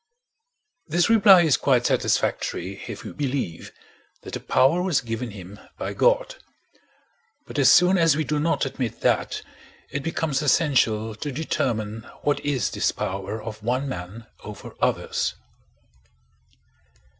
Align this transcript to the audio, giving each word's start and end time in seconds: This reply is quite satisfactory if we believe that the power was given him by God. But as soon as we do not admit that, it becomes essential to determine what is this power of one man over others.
This 0.87 1.11
reply 1.11 1.41
is 1.43 1.57
quite 1.57 1.85
satisfactory 1.85 2.81
if 2.87 3.03
we 3.03 3.11
believe 3.13 3.71
that 4.23 4.33
the 4.33 4.39
power 4.39 4.81
was 4.81 4.99
given 4.99 5.29
him 5.29 5.59
by 5.77 5.93
God. 5.93 6.37
But 7.45 7.59
as 7.59 7.71
soon 7.71 7.99
as 7.99 8.17
we 8.17 8.23
do 8.23 8.39
not 8.39 8.65
admit 8.65 9.01
that, 9.01 9.43
it 9.91 10.01
becomes 10.01 10.41
essential 10.41 11.13
to 11.13 11.31
determine 11.31 12.01
what 12.23 12.39
is 12.39 12.71
this 12.71 12.91
power 12.91 13.39
of 13.43 13.61
one 13.61 13.87
man 13.87 14.25
over 14.43 14.73
others. 14.81 15.35